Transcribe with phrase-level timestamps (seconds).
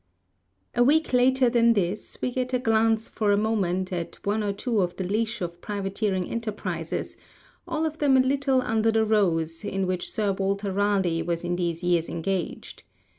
[0.73, 4.51] A week later than this we get a glance for a moment at one or
[4.51, 7.17] two of the leash of privateering enterprises,
[7.67, 11.55] all of them a little under the rose, in which Sir Walter Raleigh was in
[11.55, 12.81] these years engaged.